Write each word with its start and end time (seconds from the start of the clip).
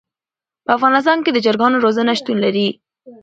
په 0.65 0.71
افغانستان 0.77 1.17
کې 1.21 1.31
د 1.33 1.37
چرګانو 1.45 1.83
روزنه 1.85 2.11
شتون 2.19 2.37
لري. 2.45 2.67